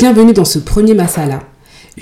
[0.00, 1.40] Bienvenue dans ce premier Masala,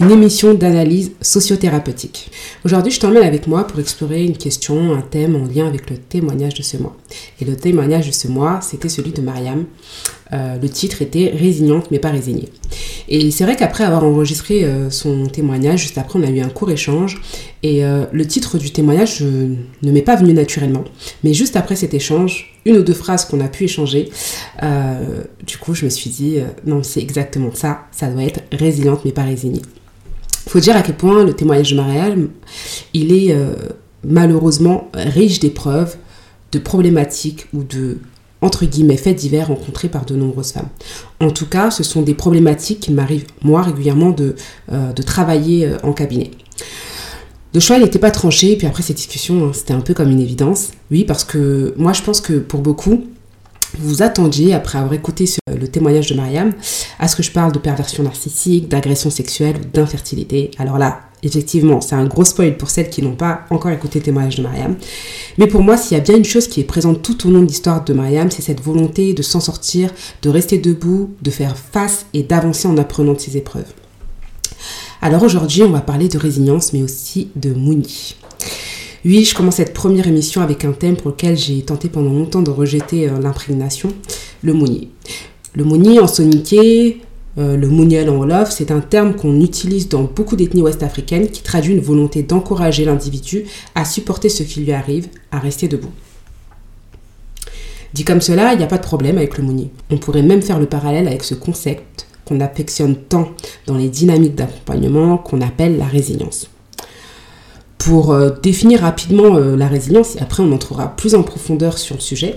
[0.01, 2.31] une émission d'analyse sociothérapeutique.
[2.65, 5.97] Aujourd'hui, je t'emmène avec moi pour explorer une question, un thème en lien avec le
[5.97, 6.97] témoignage de ce mois.
[7.41, 9.65] Et le témoignage de ce mois, c'était celui de Mariam.
[10.33, 12.49] Euh, le titre était Résiliente mais pas résignée.
[13.09, 16.49] Et c'est vrai qu'après avoir enregistré euh, son témoignage, juste après, on a eu un
[16.49, 17.21] court échange.
[17.65, 20.85] Et euh, le titre du témoignage ne m'est pas venu naturellement.
[21.25, 24.11] Mais juste après cet échange, une ou deux phrases qu'on a pu échanger,
[25.45, 27.87] du coup, je me suis dit, non, c'est exactement ça.
[27.91, 29.63] Ça doit être résiliente mais pas résignée.
[30.49, 32.31] Il faut dire à quel point le témoignage de
[32.95, 33.37] il est
[34.03, 35.97] malheureusement riche d'épreuves,
[36.53, 37.99] de problématiques ou de
[38.41, 40.69] entre guillemets faits divers rencontrés par de nombreuses femmes.
[41.21, 44.37] En tout cas, ce sont des problématiques qui m'arrivent moi régulièrement de,
[44.73, 46.31] euh, travailler euh, en cabinet.
[47.55, 50.21] Le choix n'était pas tranché, puis après cette discussion, hein, c'était un peu comme une
[50.21, 50.71] évidence.
[50.91, 53.05] Oui, parce que moi je pense que pour beaucoup,
[53.79, 56.53] vous attendiez, après avoir écouté le témoignage de Mariam,
[56.99, 60.51] à ce que je parle de perversion narcissique, d'agression sexuelle ou d'infertilité.
[60.59, 64.05] Alors là, effectivement, c'est un gros spoil pour celles qui n'ont pas encore écouté le
[64.05, 64.77] témoignage de Mariam.
[65.37, 67.43] Mais pour moi, s'il y a bien une chose qui est présente tout au long
[67.43, 69.91] de l'histoire de Mariam, c'est cette volonté de s'en sortir,
[70.23, 73.73] de rester debout, de faire face et d'avancer en apprenant de ses épreuves.
[75.01, 78.17] Alors aujourd'hui, on va parler de résilience, mais aussi de Mouni.
[79.05, 82.43] Oui, je commence cette première émission avec un thème pour lequel j'ai tenté pendant longtemps
[82.43, 83.91] de rejeter euh, l'imprégnation,
[84.43, 84.89] le Mouni.
[85.55, 87.01] Le Mouni en soniqué,
[87.39, 91.43] euh, le Muniel en Wolof, c'est un terme qu'on utilise dans beaucoup d'ethnies ouest-africaines qui
[91.43, 93.45] traduit une volonté d'encourager l'individu
[93.77, 95.93] à supporter ce qui lui arrive, à rester debout.
[97.95, 99.71] Dit comme cela, il n'y a pas de problème avec le Mouni.
[99.91, 103.29] On pourrait même faire le parallèle avec ce concept qu'on affectionne tant
[103.67, 106.51] dans les dynamiques d'accompagnement qu'on appelle la résilience.
[107.89, 111.95] Pour euh, définir rapidement euh, la résilience, et après on entrera plus en profondeur sur
[111.95, 112.37] le sujet,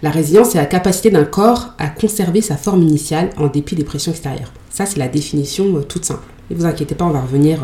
[0.00, 3.84] la résilience, c'est la capacité d'un corps à conserver sa forme initiale en dépit des
[3.84, 4.50] pressions extérieures.
[4.70, 6.22] Ça, c'est la définition euh, toute simple.
[6.50, 7.58] Ne vous inquiétez pas, on va revenir,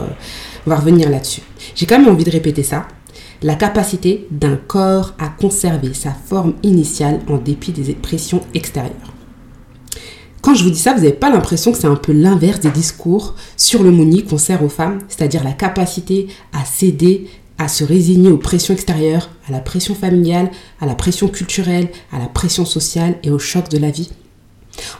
[0.67, 1.41] va revenir là-dessus.
[1.75, 2.87] J'ai quand même envie de répéter ça.
[3.41, 9.15] La capacité d'un corps à conserver sa forme initiale en dépit des pressions extérieures.
[10.45, 12.69] Quand je vous dis ça, vous n'avez pas l'impression que c'est un peu l'inverse des
[12.69, 17.83] discours sur le mouni qu'on sert aux femmes, c'est-à-dire la capacité à céder, à se
[17.83, 20.51] résigner aux pressions extérieures, à la pression familiale,
[20.83, 24.11] à la pression culturelle, à la pression sociale et au choc de la vie.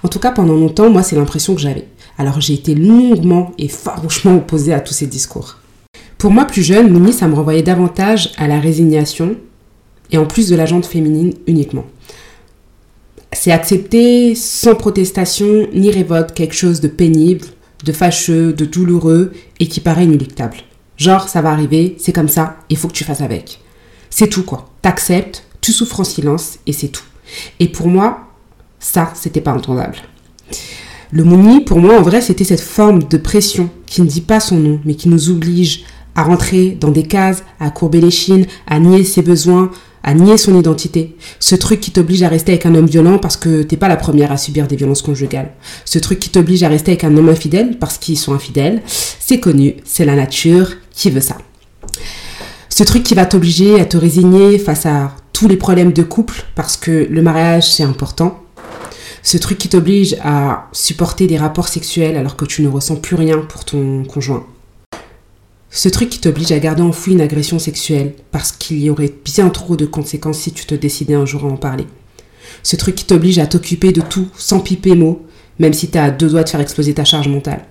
[0.03, 1.89] En tout cas, pendant longtemps, moi, c'est l'impression que j'avais.
[2.17, 5.59] Alors j'ai été longuement et farouchement opposée à tous ces discours.
[6.17, 9.37] Pour moi, plus jeune, Mouni, ça me renvoyait davantage à la résignation
[10.11, 11.85] et en plus de la jante féminine uniquement.
[13.35, 17.47] C'est accepter sans protestation ni révolte quelque chose de pénible,
[17.85, 20.57] de fâcheux, de douloureux et qui paraît inéluctable.
[20.97, 23.61] Genre, ça va arriver, c'est comme ça, il faut que tu fasses avec.
[24.11, 24.71] C'est tout quoi.
[24.81, 27.05] T'acceptes, tu souffres en silence et c'est tout.
[27.59, 28.29] Et pour moi,
[28.79, 29.97] ça, c'était pas entendable.
[31.11, 34.41] Le mouni, pour moi, en vrai, c'était cette forme de pression qui ne dit pas
[34.41, 35.85] son nom, mais qui nous oblige
[36.15, 39.71] à rentrer dans des cases, à courber les chines, à nier ses besoins,
[40.05, 41.17] à nier son identité.
[41.41, 43.97] Ce truc qui t'oblige à rester avec un homme violent parce que t'es pas la
[43.97, 45.51] première à subir des violences conjugales.
[45.85, 48.83] Ce truc qui t'oblige à rester avec un homme infidèle parce qu'ils sont infidèles.
[48.87, 51.39] C'est connu, c'est la nature qui veut ça.
[52.69, 56.45] Ce truc qui va t'obliger à te résigner face à tous les problèmes de couple
[56.55, 58.41] parce que le mariage c'est important.
[59.23, 63.17] Ce truc qui t'oblige à supporter des rapports sexuels alors que tu ne ressens plus
[63.17, 64.45] rien pour ton conjoint.
[65.77, 69.49] Ce truc qui t'oblige à garder enfoui une agression sexuelle parce qu'il y aurait bien
[69.49, 71.85] trop de conséquences si tu te décidais un jour à en parler.
[72.63, 75.27] Ce truc qui t'oblige à t'occuper de tout sans piper mot,
[75.59, 77.65] même si t'as à deux doigts de faire exploser ta charge mentale.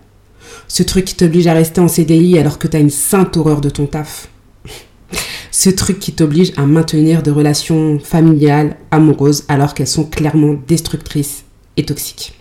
[0.67, 3.69] Ce truc qui t'oblige à rester en CDI alors que t'as une sainte horreur de
[3.69, 4.27] ton taf.
[5.51, 11.45] Ce truc qui t'oblige à maintenir des relations familiales, amoureuses, alors qu'elles sont clairement destructrices
[11.77, 12.33] et toxiques.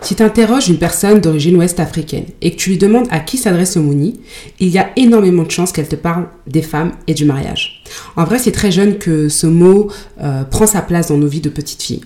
[0.00, 3.76] Si tu interroges une personne d'origine ouest-africaine et que tu lui demandes à qui s'adresse
[3.76, 4.20] Mouni,
[4.60, 7.82] il y a énormément de chances qu'elle te parle des femmes et du mariage.
[8.14, 9.90] En vrai, c'est très jeune que ce mot
[10.20, 12.02] euh, prend sa place dans nos vies de petites filles.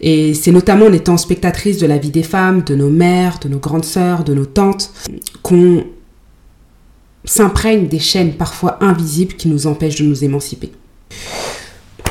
[0.00, 3.48] Et c'est notamment en étant spectatrice de la vie des femmes, de nos mères, de
[3.48, 4.92] nos grandes sœurs, de nos tantes,
[5.42, 5.84] qu'on
[7.24, 10.72] s'imprègne des chaînes parfois invisibles qui nous empêchent de nous émanciper.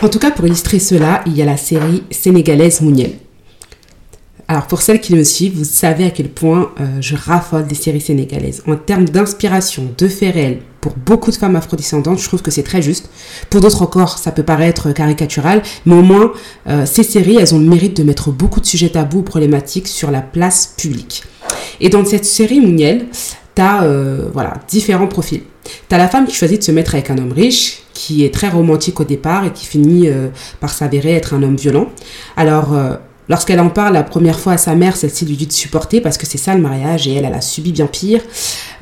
[0.01, 3.11] En tout cas, pour illustrer cela, il y a la série sénégalaise Mouniel.
[4.51, 7.73] Alors pour celles qui me suivent, vous savez à quel point euh, je raffole des
[7.73, 8.61] séries sénégalaises.
[8.67, 12.61] En termes d'inspiration, de faits réels, pour beaucoup de femmes afrodescendantes, je trouve que c'est
[12.61, 13.09] très juste.
[13.49, 16.33] Pour d'autres encore, ça peut paraître caricatural, mais au moins,
[16.67, 19.87] euh, ces séries, elles ont le mérite de mettre beaucoup de sujets tabous ou problématiques
[19.87, 21.23] sur la place publique.
[21.79, 23.05] Et dans cette série Mouniel,
[23.55, 25.43] tu as euh, voilà, différents profils.
[25.63, 28.33] Tu as la femme qui choisit de se mettre avec un homme riche, qui est
[28.33, 30.09] très romantique au départ et qui finit
[30.59, 31.87] par s'avérer être un homme violent.
[32.35, 32.75] Alors,
[33.29, 36.17] Lorsqu'elle en parle la première fois à sa mère, celle-ci lui dit de supporter parce
[36.17, 38.21] que c'est ça le mariage et elle, a subi bien pire.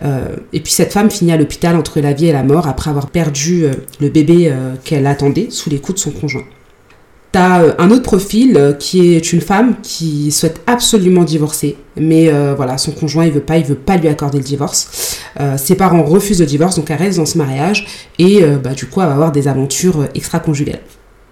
[0.04, 2.90] Euh, et puis cette femme finit à l'hôpital entre la vie et la mort après
[2.90, 6.46] avoir perdu euh, le bébé euh, qu'elle attendait sous les coups de son conjoint.
[7.32, 12.92] T'as un autre profil qui est une femme qui souhaite absolument divorcer, mais voilà, son
[12.92, 15.20] conjoint il veut pas, il veut pas lui accorder le divorce.
[15.58, 17.86] ses parents refusent le divorce, donc elle reste dans ce mariage
[18.18, 20.80] et bah, du coup elle va avoir des aventures extra-conjugales.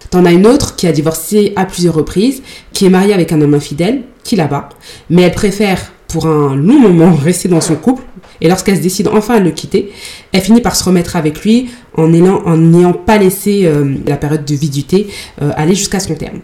[0.09, 2.41] T'en as une autre qui a divorcé à plusieurs reprises,
[2.73, 4.69] qui est mariée avec un homme infidèle, qui la bat,
[5.09, 8.03] mais elle préfère pour un long moment rester dans son couple,
[8.39, 9.91] et lorsqu'elle se décide enfin à le quitter,
[10.31, 14.55] elle finit par se remettre avec lui en n'ayant pas laissé euh, la période de
[14.55, 15.07] viduité
[15.41, 16.39] euh, aller jusqu'à son terme.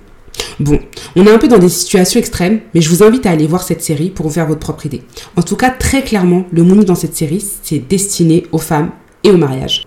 [0.59, 0.79] Bon,
[1.15, 3.63] on est un peu dans des situations extrêmes, mais je vous invite à aller voir
[3.63, 5.01] cette série pour vous faire votre propre idée.
[5.35, 8.91] En tout cas, très clairement, le Mouni dans cette série, c'est destiné aux femmes
[9.23, 9.83] et au mariage.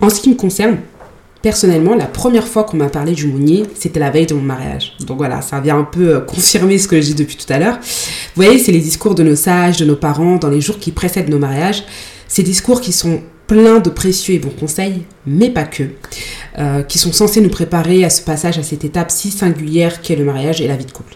[0.00, 0.78] En ce qui me concerne,
[1.44, 4.94] personnellement, la première fois qu'on m'a parlé du Mounier, c'était la veille de mon mariage.
[5.06, 7.58] Donc voilà, ça vient un peu euh, confirmer ce que je dis depuis tout à
[7.58, 7.78] l'heure.
[7.82, 10.90] Vous voyez, c'est les discours de nos sages, de nos parents, dans les jours qui
[10.90, 11.84] précèdent nos mariages.
[12.28, 15.82] Ces discours qui sont pleins de précieux et bons conseils, mais pas que,
[16.58, 20.16] euh, qui sont censés nous préparer à ce passage, à cette étape si singulière qu'est
[20.16, 21.14] le mariage et la vie de couple.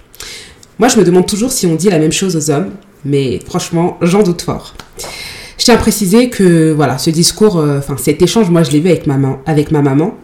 [0.78, 2.72] Moi, je me demande toujours si on dit la même chose aux hommes,
[3.02, 4.75] mais franchement, j'en doute fort.
[5.68, 8.88] Tiens à préciser que voilà, ce discours, euh, enfin cet échange, moi je l'ai vu
[8.88, 10.14] avec, maman, avec ma maman.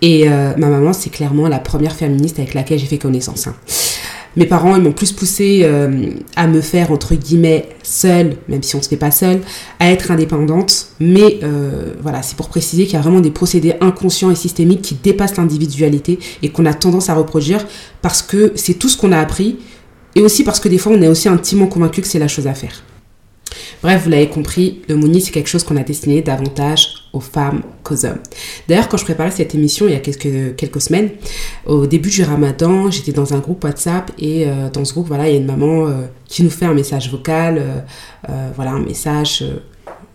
[0.00, 3.46] Et euh, ma maman, c'est clairement la première féministe avec laquelle j'ai fait connaissance.
[3.46, 3.54] Hein.
[4.38, 8.76] Mes parents, ils m'ont plus poussé euh, à me faire, entre guillemets, seule, même si
[8.76, 9.42] on se fait pas seule,
[9.78, 10.86] à être indépendante.
[11.00, 11.38] Mais
[12.00, 15.36] voilà, c'est pour préciser qu'il y a vraiment des procédés inconscients et systémiques qui dépassent
[15.36, 17.66] l'individualité et qu'on a tendance à reproduire
[18.00, 19.58] parce que c'est tout ce qu'on a appris
[20.14, 22.46] et aussi parce que des fois, on est aussi intimement convaincu que c'est la chose
[22.46, 22.82] à faire.
[23.82, 27.62] Bref, vous l'avez compris, le Mouni, c'est quelque chose qu'on a destiné davantage aux femmes
[27.82, 28.18] qu'aux hommes.
[28.68, 31.10] D'ailleurs, quand je préparais cette émission il y a quelques, quelques semaines,
[31.64, 35.28] au début du ramadan, j'étais dans un groupe WhatsApp et euh, dans ce groupe, voilà,
[35.28, 37.84] il y a une maman euh, qui nous fait un message vocal,
[38.28, 39.44] euh, voilà, un message,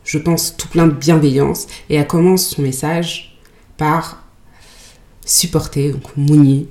[0.03, 1.67] je pense, tout plein de bienveillance.
[1.89, 3.39] Et elle commence son message
[3.77, 4.23] par
[5.25, 6.67] supporter, donc Mouni,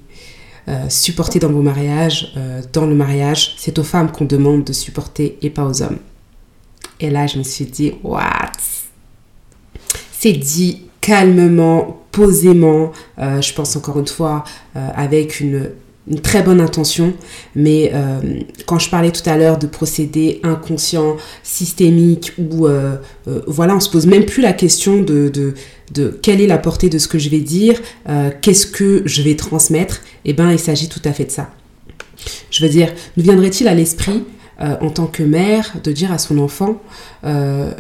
[0.91, 2.35] supporter dans vos mariages,
[2.75, 5.99] dans le mariage, c'est aux femmes qu'on demande de supporter et pas aux hommes.
[7.01, 8.53] Et là, je me suis dit, what?
[10.13, 14.45] C'est dit calmement, posément, euh, je pense encore une fois,
[14.77, 15.71] euh, avec une,
[16.23, 17.13] très bonne intention.
[17.55, 18.21] Mais euh,
[18.67, 22.67] quand je parlais tout à l'heure de procédés inconscients, systémiques, où
[23.47, 25.53] voilà, on se pose même plus la question de, de,
[25.93, 27.79] de, quelle est la portée de ce que je vais dire,
[28.41, 31.51] qu'est-ce que je vais transmettre, eh bien, il s'agit tout à fait de ça.
[32.51, 34.25] Je veux dire, nous viendrait-il à l'esprit
[34.61, 36.81] euh, en tant que mère, de dire à son enfant,
[37.25, 37.73] euh,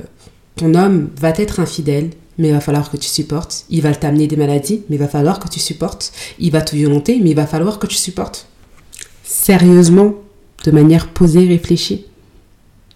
[0.57, 3.65] ton homme va être infidèle, mais il va falloir que tu supportes.
[3.69, 6.12] Il va t'amener des maladies, mais il va falloir que tu supportes.
[6.38, 8.47] Il va te violenter, mais il va falloir que tu supportes.
[9.25, 10.14] Sérieusement,
[10.64, 12.07] de manière posée, réfléchie.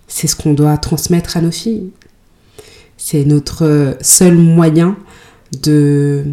[0.06, 1.90] C'est ce qu'on doit transmettre à nos filles.
[2.97, 4.97] C'est notre seul moyen
[5.61, 6.25] de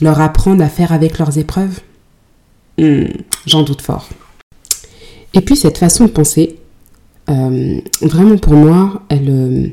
[0.00, 1.80] leur apprendre à faire avec leurs épreuves.
[2.76, 3.06] Hmm,
[3.46, 4.08] j'en doute fort.
[5.34, 6.58] Et puis cette façon de penser,
[7.30, 9.66] euh, vraiment pour moi, elle, euh,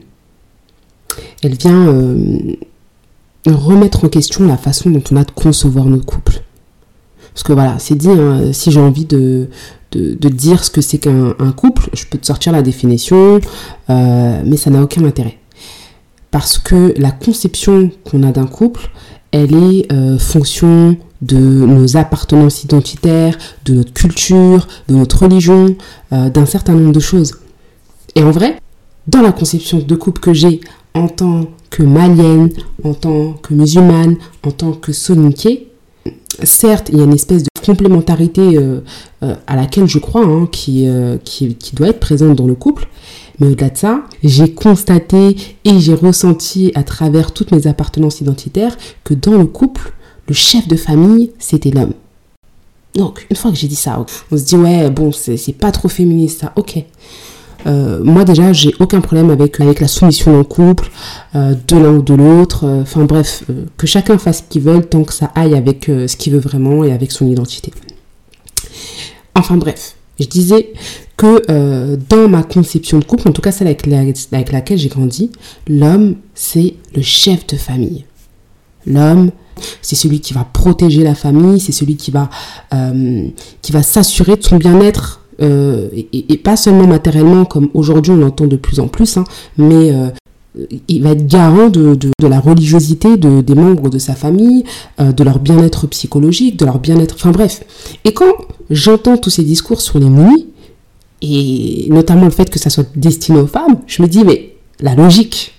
[1.42, 2.56] elle vient euh,
[3.48, 6.42] remettre en question la façon dont on a de concevoir notre couple.
[7.34, 9.50] Parce que voilà, c'est dit, hein, si j'ai envie de,
[9.92, 13.40] de, dire ce que c'est qu'un couple, je peux te sortir la définition,
[13.90, 15.38] mais ça n'a aucun intérêt.
[16.32, 18.90] Parce que la conception qu'on a d'un couple,
[19.32, 25.76] elle est fonction de nos appartenances identitaires, de notre culture, de notre religion,
[26.12, 27.34] d'un certain nombre de choses.
[28.16, 28.58] Et en vrai,
[29.08, 30.62] dans la conception de couple que j'ai
[30.94, 32.50] en tant que malienne,
[32.84, 35.68] en tant que musulmane, en tant que soninké,
[36.44, 38.82] certes, il y a une espèce de complémentarité euh,
[39.24, 42.88] euh, à laquelle je crois, hein, euh, qui, qui, doit être présente dans le couple.
[43.40, 48.78] Mais au-delà de ça, j'ai constaté et j'ai ressenti à travers toutes mes appartenances identitaires
[49.04, 49.94] que dans le couple,
[50.30, 51.94] le chef de famille, c'était l'homme.
[52.96, 55.90] Donc, une fois que j'ai dit ça, on se dit, ouais, bon, c'est pas trop
[55.90, 56.86] féministe ça, ok.
[57.66, 60.90] Euh, moi déjà, j'ai aucun problème avec, avec la soumission d'un couple,
[61.36, 62.66] euh, de l'un ou de l'autre.
[62.82, 63.44] Enfin bref,
[63.78, 66.84] que chacun fasse ce qu'il veut tant que ça aille avec ce qu'il veut vraiment
[66.84, 67.72] et avec son identité.
[69.36, 70.74] Enfin bref, je disais
[71.18, 73.86] que dans ma conception de couple, en tout cas celle avec,
[74.52, 75.32] laquelle j'ai grandi,
[75.68, 78.06] l'homme, c'est le chef de famille.
[78.86, 79.32] L'homme,
[79.82, 81.98] c'est celui qui va protéger la famille, c'est celui
[82.74, 83.28] euh,
[83.62, 88.48] qui va s'assurer de son bien-être, euh, et, pas seulement matériellement, comme aujourd'hui on l'entend
[88.48, 89.24] de plus en plus, hein,
[89.58, 90.10] mais euh,
[90.88, 94.64] il va être garant de, de, la religiosité de, des membres de sa famille,
[95.00, 97.16] de leur bien-être psychologique, de leur bien-être...
[97.16, 97.62] Enfin bref.
[98.06, 98.34] Et quand
[98.70, 100.48] j'entends tous ces discours sur les mounis,
[101.22, 104.96] et notamment le fait que ça soit destiné aux femmes, je me dis, mais la
[104.96, 105.56] logique,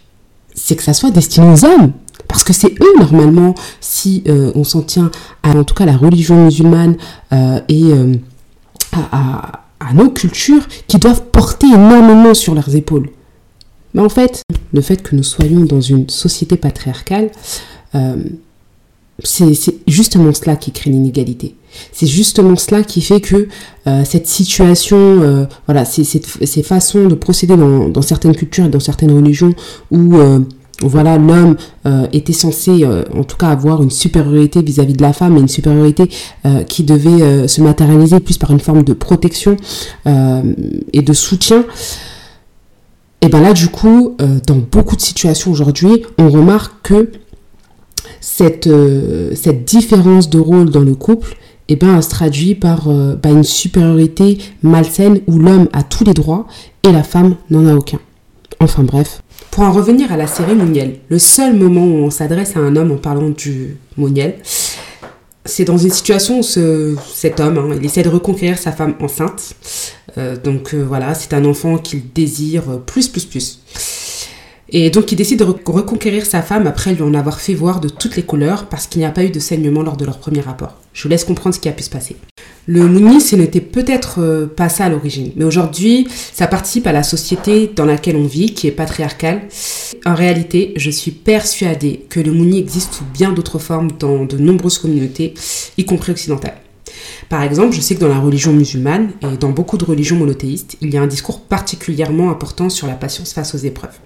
[0.54, 1.92] c'est que ça soit destiné aux hommes.
[2.28, 5.11] Parce que c'est eux, normalement, si euh, on s'en tient
[5.42, 6.97] à, en tout cas, la religion musulmane
[7.33, 8.14] euh, et euh,
[9.12, 13.11] à, nos cultures, qui doivent porter énormément sur leurs épaules.
[13.95, 14.42] Mais en fait,
[14.73, 17.30] le fait que nous soyons dans une société patriarcale,
[19.23, 19.54] c'est
[19.87, 21.54] justement cela qui crée l'inégalité.
[21.92, 23.49] C'est justement cela qui fait que
[24.04, 29.12] cette situation, voilà, ces, ces, façons de procéder dans, dans, certaines cultures et dans certaines
[29.12, 29.54] religions
[29.90, 30.16] où
[30.83, 31.56] voilà, l'homme
[31.87, 35.40] euh, était censé, euh, en tout cas, avoir une supériorité vis-à-vis de la femme, et
[35.40, 36.09] une supériorité
[36.45, 39.56] euh, qui devait se matérialiser plus par une forme de protection
[40.06, 41.64] et de soutien.
[43.23, 44.16] Et bien là, du coup,
[44.47, 47.11] dans beaucoup de situations aujourd'hui, on remarque que
[48.21, 48.68] cette,
[49.64, 51.37] différence de rôle dans le couple,
[51.68, 56.47] et ben, se traduit par bah, une supériorité malsaine où l'homme a tous les droits
[56.85, 57.99] et la femme n'en a aucun.
[58.61, 59.23] Enfin bref,
[59.56, 62.76] pour en revenir à la série Mouniel, le seul moment où on s'adresse à un
[62.76, 64.34] homme en parlant du Mouniel,
[65.46, 69.54] c'est dans une situation où cet homme, hein, il essaie de reconquérir sa femme enceinte.
[70.18, 73.60] Euh, donc euh, voilà, c'est un enfant qu'il désire plus, plus, plus.
[74.68, 77.88] Et donc il décide de reconquérir sa femme après lui en avoir fait voir de
[77.88, 80.42] toutes les couleurs parce qu'il n'y a pas eu de saignement lors de leur premier
[80.42, 80.75] rapport.
[80.96, 82.16] Je vous laisse comprendre ce qui a pu se passer.
[82.66, 86.92] Le Mouni, ce n'était peut-être euh, pas ça à l'origine, mais aujourd'hui, ça participe à
[86.92, 89.42] la société dans laquelle on vit, qui est patriarcale.
[90.06, 94.38] En réalité, je suis persuadée que le Mouni existe sous bien d'autres formes dans de
[94.38, 95.34] nombreuses communautés,
[95.76, 96.56] y compris occidentales.
[97.28, 100.78] Par exemple, je sais que dans la religion musulmane et dans beaucoup de religions monothéistes,
[100.80, 103.98] il y a un discours particulièrement important sur la patience face aux épreuves.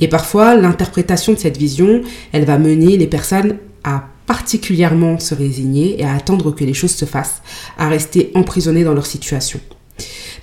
[0.00, 2.00] Et parfois, l'interprétation de cette vision,
[2.32, 7.04] elle va mener les personnes à particulièrement se résigner et attendre que les choses se
[7.04, 7.42] fassent,
[7.76, 9.60] à rester emprisonnées dans leur situation.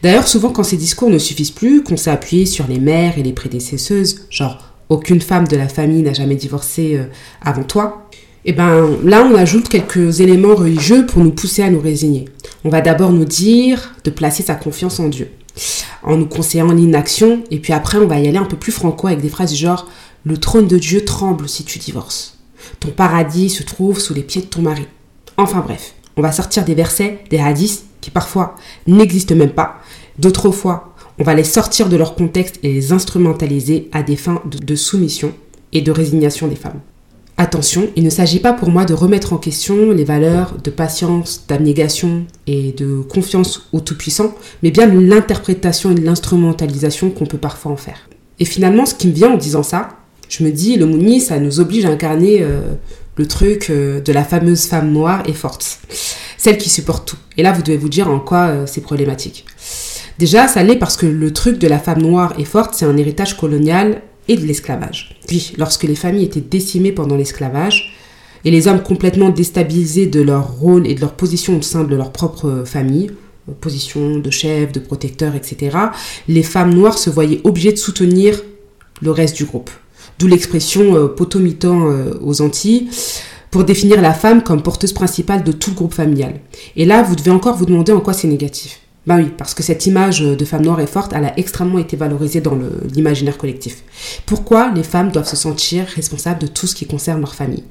[0.03, 3.24] D'ailleurs, souvent quand ces discours ne suffisent plus, qu'on s'est appuyé sur les mères et
[3.24, 7.05] les prédécesseuses, genre aucune femme de la famille n'a jamais divorcé euh,
[7.41, 8.08] avant toi,
[8.46, 12.25] et eh ben là on ajoute quelques éléments religieux pour nous pousser à nous résigner.
[12.63, 15.31] On va d'abord nous dire de placer sa confiance en Dieu,
[16.03, 19.08] en nous conseillant l'inaction, et puis après on va y aller un peu plus franco
[19.08, 19.88] avec des phrases du genre
[20.25, 22.38] le trône de Dieu tremble si tu divorces.
[22.80, 24.88] Ton paradis se trouve sous les pieds de ton mari.
[25.38, 28.56] Enfin bref, on va sortir des versets, des hadiths qui parfois
[28.88, 29.80] n'existent même pas.
[30.18, 34.42] D'autres fois, on va les sortir de leur contexte et les instrumentaliser à des fins
[34.46, 35.34] de, soumission
[35.74, 36.80] et de résignation des femmes.
[37.38, 41.46] Attention, il ne s'agit pas pour moi de remettre en question les valeurs de patience,
[41.48, 47.78] d'abnégation et de confiance au Tout-Puissant, mais bien l'interprétation et l'instrumentalisation qu'on peut parfois en
[47.78, 48.10] faire.
[48.40, 49.90] Et finalement, ce qui me vient en disant ça,
[50.29, 52.62] je me dis, le Mouni, ça nous oblige à incarner euh,
[53.17, 55.79] le truc euh, de la fameuse femme noire et forte,
[56.38, 57.17] celle qui supporte tout.
[57.38, 59.45] Et là, vous devez vous dire en quoi euh, c'est problématique.
[60.19, 62.95] Déjà, ça l'est parce que le truc de la femme noire et forte, c'est un
[62.98, 65.19] héritage colonial et de l'esclavage.
[65.27, 67.95] Puis, lorsque les familles étaient décimées pendant l'esclavage,
[68.45, 71.93] et les hommes complètement déstabilisés de leur rôle et de leur position au sein de
[71.93, 73.12] leur propre famille,
[73.59, 75.77] position de chef, de protecteur, etc.,
[76.27, 78.41] les femmes noires se voyaient obligées de soutenir
[79.01, 79.69] le reste du groupe.
[80.20, 82.90] D'où l'expression euh, potomitan euh, aux Antilles
[83.52, 86.42] pour définir la femme comme porteuse principale de tout le groupe familial.
[86.76, 88.82] Et là, vous devez encore vous demander en quoi c'est négatif.
[89.08, 91.96] Ben oui, parce que cette image de femme noire et forte, elle a extrêmement été
[91.96, 92.58] valorisée dans
[92.94, 93.82] l'imaginaire collectif.
[94.26, 97.64] Pourquoi les femmes doivent se sentir responsables de tout ce qui concerne leur famille?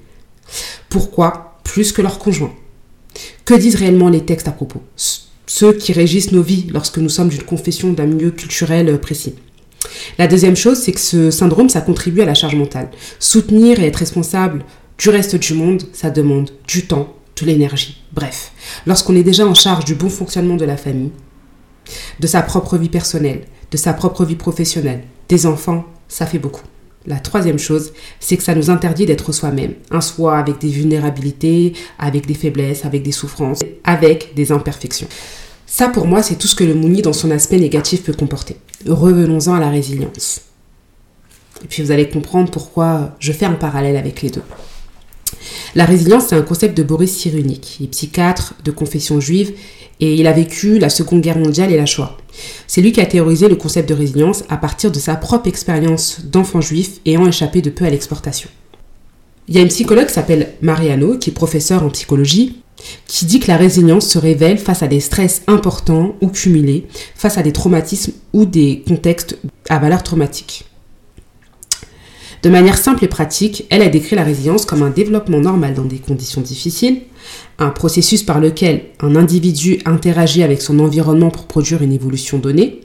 [0.89, 2.55] Pourquoi plus que leurs conjoints
[3.45, 4.83] Que disent réellement les textes à propos?
[5.47, 9.35] Ceux qui régissent nos vies lorsque nous sommes d'une confession d'un milieu culturel précis.
[10.19, 12.91] La deuxième chose, c'est que ce syndrome, ça contribue à la charge mentale.
[13.19, 14.65] Soutenir et être responsable
[14.99, 18.03] du reste du monde, ça demande du temps, de l'énergie.
[18.13, 18.53] Bref,
[18.87, 21.13] lorsqu'on est déjà en charge du bon fonctionnement de la famille,
[22.21, 26.65] de sa propre vie personnelle, de sa propre vie professionnelle, des enfants, ça fait beaucoup.
[27.07, 29.75] La troisième chose, c'est que ça nous interdit d'être soi-même.
[29.91, 35.09] Un soi avec des vulnérabilités, avec des faiblesses, avec des souffrances, avec des imperfections.
[35.71, 38.57] Ça, pour moi, c'est tout ce que le Mouni, dans son aspect négatif, peut comporter.
[38.87, 40.41] Revenons-en à la résilience.
[41.63, 44.43] Et puis vous allez comprendre pourquoi je fais un parallèle avec les deux.
[45.75, 49.53] La résilience, c'est un concept de Boris Cyrulnik, il est psychiatre de confession juive
[50.01, 52.17] et il a vécu la Seconde Guerre mondiale et la Shoah.
[52.67, 56.23] C'est lui qui a théorisé le concept de résilience à partir de sa propre expérience
[56.25, 58.49] d'enfant juif ayant échappé de peu à l'exportation.
[59.49, 62.63] Il y a une psychologue qui s'appelle Mariano, qui est professeure en psychologie,
[63.07, 67.39] qui dit que la résilience se révèle face à des stress importants ou cumulés, face
[67.39, 70.65] à des traumatismes ou des contextes à valeur traumatique.
[72.43, 75.85] De manière simple et pratique, elle a décrit la résilience comme un développement normal dans
[75.85, 77.01] des conditions difficiles,
[77.59, 82.83] un processus par lequel un individu interagit avec son environnement pour produire une évolution donnée,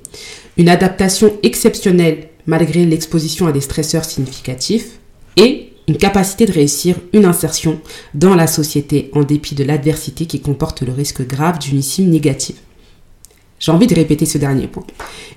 [0.57, 4.99] une adaptation exceptionnelle malgré l'exposition à des stresseurs significatifs,
[5.37, 7.79] et une capacité de réussir une insertion
[8.13, 12.55] dans la société en dépit de l'adversité qui comporte le risque grave d'une issue négative.
[13.59, 14.85] J'ai envie de répéter ce dernier point.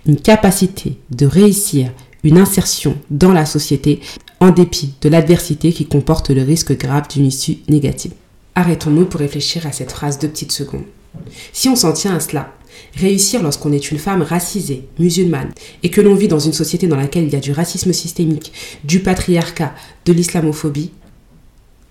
[0.06, 1.92] Une capacité de réussir
[2.24, 4.00] une insertion dans la société
[4.40, 8.12] en dépit de l'adversité qui comporte le risque grave d'une issue négative.
[8.54, 10.84] Arrêtons-nous pour réfléchir à cette phrase de petites secondes.
[11.52, 12.55] Si on s'en tient à cela,
[12.94, 15.52] réussir lorsqu'on est une femme racisée, musulmane,
[15.82, 18.52] et que l'on vit dans une société dans laquelle il y a du racisme systémique,
[18.84, 20.92] du patriarcat, de l'islamophobie,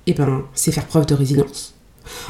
[0.08, 1.74] eh ben, c'est faire preuve de résilience.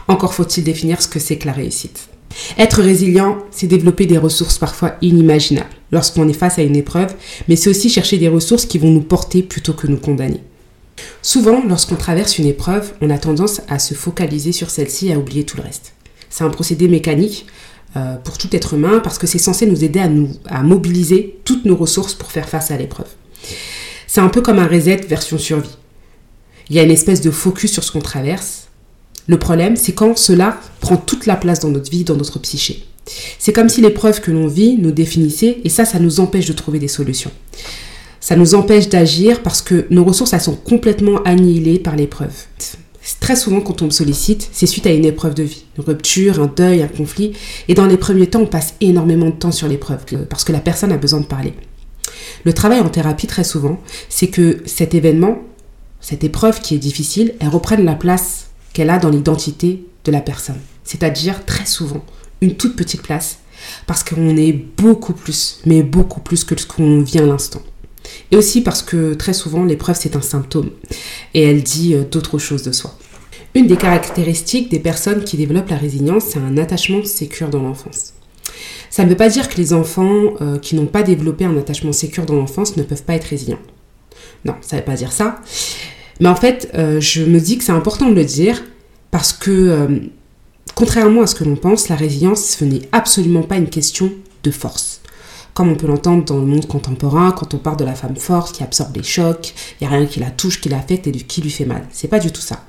[0.08, 2.10] Encore faut-il définir ce que c'est que la réussite.
[2.58, 7.16] Être résilient, c'est développer des ressources parfois inimaginables lorsqu'on est face à une épreuve,
[7.48, 10.42] mais c'est aussi chercher des ressources qui vont nous porter plutôt que nous condamner.
[11.22, 15.20] Souvent, lorsqu'on traverse une épreuve, on a tendance à se focaliser sur celle-ci et à
[15.20, 15.94] oublier tout le reste.
[16.30, 17.46] C'est un procédé mécanique
[17.96, 21.40] euh, pour tout être humain parce que c'est censé nous aider à, nous, à mobiliser
[21.46, 23.08] toutes nos ressources pour faire face à l'épreuve.
[24.08, 25.78] C'est un peu comme un reset version survie.
[26.70, 28.66] Il y a une espèce de focus sur ce qu'on traverse
[29.28, 32.86] le problème, c'est quand cela prend toute la place dans notre vie, dans notre psyché.
[33.40, 36.54] C'est comme si l'épreuve que l'on vit nous définissait et ça, ça nous empêche de
[36.54, 37.32] trouver des solutions.
[38.20, 42.34] Ça nous empêche d'agir parce que nos ressources, elles sont complètement annihilées par l'épreuve.
[43.26, 46.40] Très souvent, quand on me sollicite, c'est suite à une épreuve de vie, une rupture,
[46.40, 47.34] un deuil, un conflit.
[47.68, 50.60] Et dans les premiers temps, on passe énormément de temps sur l'épreuve parce que la
[50.60, 51.56] personne a besoin de parler.
[52.44, 55.40] Le travail en thérapie, très souvent, c'est que cet événement,
[56.02, 60.22] cette épreuve qui est difficile, elle reprenne la place qu'elle a dans l'identité de la
[60.22, 60.60] personne.
[60.84, 62.06] C'est-à-dire très souvent
[62.42, 63.40] une toute petite place
[63.88, 67.64] parce qu'on est beaucoup plus, mais beaucoup plus que ce qu'on vit à l'instant.
[68.30, 70.70] Et aussi parce que très souvent l'épreuve c'est un symptôme
[71.34, 72.96] et elle dit euh, d'autres choses de soi.
[73.56, 78.14] Une des caractéristiques des personnes qui développent la résilience, c'est un attachement sécure dans l'enfance.
[78.90, 81.94] Ça ne veut pas dire que les enfants euh, qui n'ont pas développé un attachement
[81.94, 83.60] sécure dans l'enfance ne peuvent pas être résilients.
[84.44, 85.40] Non, ça ne veut pas dire ça.
[86.20, 88.62] Mais en fait, euh, je me dis que c'est important de le dire
[89.10, 90.00] parce que, euh,
[90.76, 94.12] contrairement à ce que l'on pense, la résilience, ce n'est absolument pas une question
[94.44, 95.00] de force.
[95.54, 98.54] Comme on peut l'entendre dans le monde contemporain, quand on parle de la femme forte
[98.54, 101.42] qui absorbe les chocs, il n'y a rien qui la touche, qui l'affecte et qui
[101.42, 101.88] lui fait mal.
[101.92, 102.66] C'est pas du tout ça.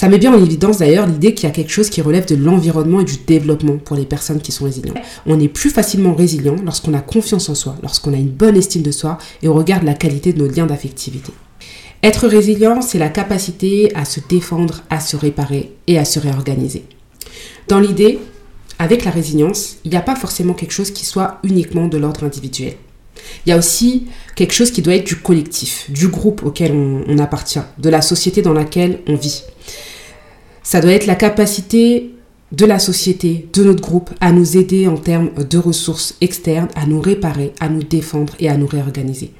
[0.00, 2.34] Ça met bien en évidence d'ailleurs l'idée qu'il y a quelque chose qui relève de
[2.34, 4.96] l'environnement et du développement pour les personnes qui sont résilientes.
[5.26, 8.80] On est plus facilement résilient lorsqu'on a confiance en soi, lorsqu'on a une bonne estime
[8.80, 11.34] de soi et on regarde la qualité de nos liens d'affectivité.
[12.02, 16.84] Être résilient, c'est la capacité à se défendre, à se réparer et à se réorganiser.
[17.68, 18.20] Dans l'idée,
[18.78, 22.24] avec la résilience, il n'y a pas forcément quelque chose qui soit uniquement de l'ordre
[22.24, 22.72] individuel.
[23.44, 27.18] Il y a aussi quelque chose qui doit être du collectif, du groupe auquel on,
[27.18, 29.42] appartient, de la société dans laquelle on vit.
[30.70, 32.14] Ça doit être la capacité
[32.52, 36.86] de la société, de notre groupe, à nous aider en termes de ressources externes, à
[36.86, 39.32] nous réparer, à nous défendre et à nous réorganiser.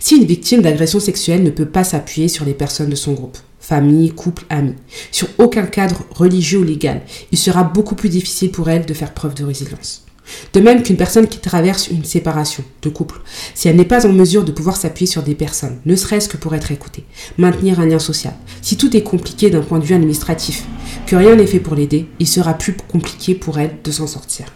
[0.00, 3.38] Si une victime d'agression sexuelle ne peut pas s'appuyer sur les personnes de son groupe,
[3.58, 4.74] famille, couple, amis,
[5.12, 7.00] sur aucun cadre religieux ou légal,
[7.32, 10.05] il sera beaucoup plus difficile pour elle de faire preuve de résilience.
[10.52, 13.20] De même qu'une personne qui traverse une séparation de couple,
[13.54, 16.36] si elle n'est pas en mesure de pouvoir s'appuyer sur des personnes, ne serait-ce que
[16.36, 17.04] pour être écoutée,
[17.38, 20.64] maintenir un lien social, si tout est compliqué d'un point de vue administratif,
[21.06, 24.46] que rien n'est fait pour l'aider, il sera plus compliqué pour elle de s'en sortir.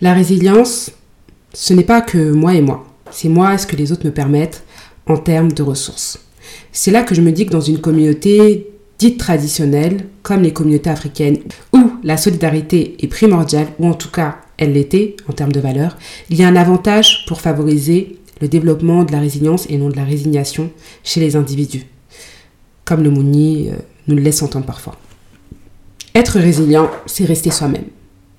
[0.00, 0.90] La résilience,
[1.52, 2.86] ce n'est pas que moi et moi.
[3.10, 4.64] C'est moi ce que les autres me permettent
[5.06, 6.20] en termes de ressources.
[6.72, 10.90] C'est là que je me dis que dans une communauté dite traditionnelle, comme les communautés
[10.90, 11.38] africaines,
[11.72, 15.96] où la solidarité est primordiale, ou en tout cas elle l'était en termes de valeur,
[16.30, 19.96] il y a un avantage pour favoriser le développement de la résilience et non de
[19.96, 20.70] la résignation
[21.04, 21.86] chez les individus,
[22.84, 23.76] comme le Mouni euh,
[24.08, 24.96] nous le laisse entendre parfois.
[26.14, 27.86] Être résilient, c'est rester soi-même,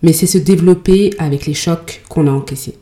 [0.04, 2.76] mais c'est se développer avec les chocs qu'on a encaissés.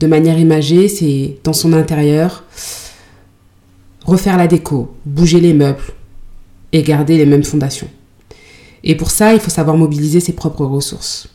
[0.00, 2.44] De manière imagée, c'est dans son intérieur,
[4.04, 5.82] refaire la déco, bouger les meubles
[6.72, 7.88] et garder les mêmes fondations.
[8.84, 11.28] Et pour ça, il faut savoir mobiliser ses propres ressources.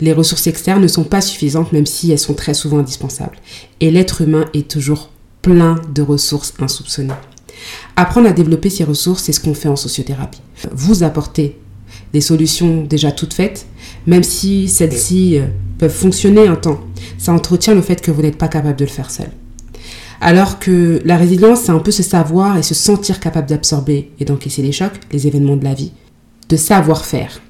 [0.00, 3.36] Les ressources externes ne sont pas suffisantes même si elles sont très souvent indispensables.
[3.80, 5.10] Et l'être humain est toujours
[5.42, 7.14] plein de ressources insoupçonnées.
[7.96, 10.40] Apprendre à développer ces ressources, c'est ce qu'on fait en sociothérapie.
[10.72, 11.58] Vous apportez
[12.12, 13.66] des solutions déjà toutes faites,
[14.06, 15.46] même si celles-ci euh,
[15.78, 16.80] peuvent fonctionner un temps.
[17.18, 19.30] Ça entretient le fait que vous n'êtes pas capable de le faire seul.
[20.20, 24.26] Alors que la résilience, c'est un peu se savoir et se sentir capable d'absorber et
[24.26, 25.92] d'encaisser les chocs, les événements de la vie,
[26.50, 27.40] de savoir faire.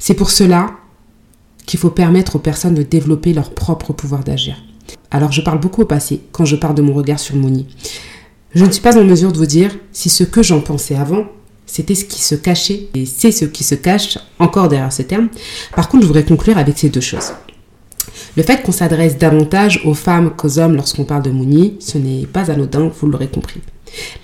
[0.00, 0.70] C'est pour cela
[1.66, 4.56] qu'il faut permettre aux personnes de développer leur propre pouvoir d'agir.
[5.10, 7.68] Alors je parle beaucoup au passé quand je parle de mon regard sur Mouni.
[8.54, 11.26] Je ne suis pas en mesure de vous dire si ce que j'en pensais avant,
[11.64, 15.28] c'était ce qui se cachait et c'est ce qui se cache encore derrière ce terme.
[15.74, 17.32] Par contre, je voudrais conclure avec ces deux choses.
[18.36, 22.26] Le fait qu'on s'adresse davantage aux femmes qu'aux hommes lorsqu'on parle de Mouni, ce n'est
[22.26, 23.60] pas anodin, vous l'aurez compris.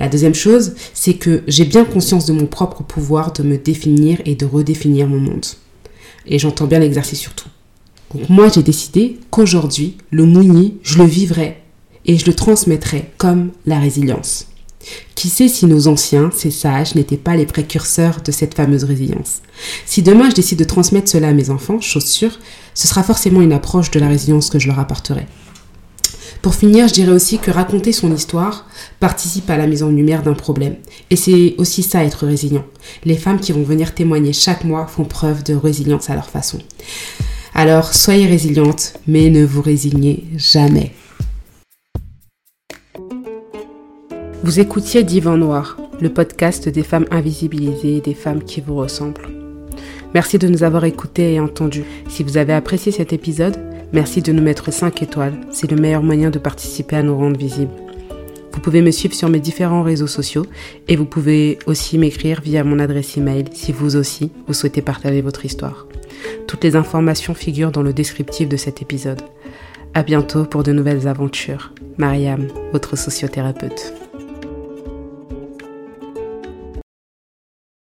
[0.00, 4.20] La deuxième chose, c'est que j'ai bien conscience de mon propre pouvoir de me définir
[4.24, 5.46] et de redéfinir mon monde.
[6.26, 7.48] Et j'entends bien l'exercice surtout.
[8.14, 11.59] Donc moi, j'ai décidé qu'aujourd'hui, le Mouni, je le vivrai
[12.05, 14.48] et je le transmettrai comme la résilience.
[15.14, 19.40] Qui sait si nos anciens, ces sages, n'étaient pas les précurseurs de cette fameuse résilience
[19.87, 22.38] Si demain je décide de transmettre cela à mes enfants, chose sûre,
[22.74, 25.26] ce sera forcément une approche de la résilience que je leur apporterai.
[26.42, 28.66] Pour finir, je dirais aussi que raconter son histoire
[28.98, 30.74] participe à la mise en lumière d'un problème.
[31.11, 32.64] Et c'est aussi ça être résilient.
[33.04, 36.58] Les femmes qui vont venir témoigner chaque mois font preuve de résilience à leur façon.
[37.54, 40.92] Alors soyez résilientes, mais ne vous résignez jamais.
[44.42, 49.41] Vous écoutiez Divan Noir, le podcast des femmes invisibilisées et des femmes qui vous ressemblent.
[50.14, 51.85] Merci de nous avoir écoutés et entendus.
[52.09, 53.57] Si vous avez apprécié cet épisode,
[53.92, 55.40] merci de nous mettre 5 étoiles.
[55.51, 57.72] C'est le meilleur moyen de participer à nous rendre visibles.
[58.53, 60.46] Vous pouvez me suivre sur mes différents réseaux sociaux
[60.87, 65.22] et vous pouvez aussi m'écrire via mon adresse email si vous aussi vous souhaitez partager
[65.22, 65.87] votre histoire.
[66.46, 69.22] Toutes les informations figurent dans le descriptif de cet épisode.
[69.94, 71.72] À bientôt pour de nouvelles aventures.
[71.96, 74.01] Mariam, votre sociothérapeute.